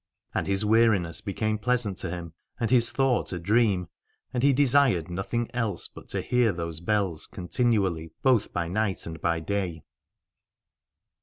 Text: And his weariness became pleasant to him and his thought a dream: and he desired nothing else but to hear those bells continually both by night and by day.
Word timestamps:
And 0.33 0.47
his 0.47 0.65
weariness 0.65 1.21
became 1.21 1.59
pleasant 1.59 1.95
to 1.99 2.09
him 2.09 2.33
and 2.59 2.71
his 2.71 2.89
thought 2.89 3.31
a 3.31 3.37
dream: 3.37 3.87
and 4.33 4.41
he 4.41 4.51
desired 4.51 5.11
nothing 5.11 5.47
else 5.53 5.87
but 5.87 6.09
to 6.09 6.23
hear 6.23 6.51
those 6.51 6.79
bells 6.79 7.27
continually 7.27 8.11
both 8.23 8.51
by 8.51 8.67
night 8.67 9.05
and 9.05 9.21
by 9.21 9.41
day. 9.41 9.83